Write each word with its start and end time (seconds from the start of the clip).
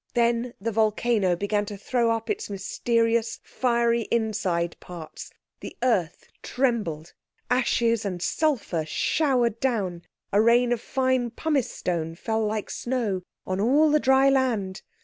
Then 0.15 0.55
the 0.59 0.71
volcano 0.71 1.35
began 1.35 1.63
to 1.67 1.77
throw 1.77 2.09
up 2.09 2.27
its 2.27 2.49
mysterious 2.49 3.39
fiery 3.43 4.07
inside 4.09 4.75
parts. 4.79 5.29
The 5.59 5.77
earth 5.83 6.25
trembled; 6.41 7.13
ashes 7.51 8.03
and 8.03 8.19
sulphur 8.19 8.83
showered 8.83 9.59
down; 9.59 10.01
a 10.33 10.41
rain 10.41 10.71
of 10.71 10.81
fine 10.81 11.29
pumice 11.29 11.69
stone 11.69 12.15
fell 12.15 12.43
like 12.43 12.71
snow 12.71 13.21
on 13.45 13.61
all 13.61 13.91
the 13.91 13.99
dry 13.99 14.27
land. 14.27 14.81